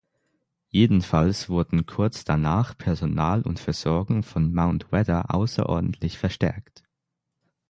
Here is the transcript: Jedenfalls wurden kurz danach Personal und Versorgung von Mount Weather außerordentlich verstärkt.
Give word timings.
Jedenfalls 0.69 1.47
wurden 1.47 1.85
kurz 1.85 2.23
danach 2.23 2.75
Personal 2.75 3.43
und 3.43 3.59
Versorgung 3.59 4.23
von 4.23 4.51
Mount 4.51 4.91
Weather 4.91 5.31
außerordentlich 5.31 6.17
verstärkt. 6.17 6.81